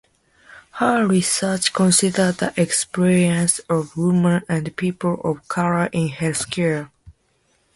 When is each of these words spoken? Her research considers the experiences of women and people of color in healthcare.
Her 0.71 1.05
research 1.05 1.73
considers 1.73 2.37
the 2.37 2.59
experiences 2.59 3.59
of 3.69 3.95
women 3.95 4.41
and 4.49 4.75
people 4.75 5.21
of 5.23 5.47
color 5.47 5.89
in 5.91 6.09
healthcare. 6.09 6.89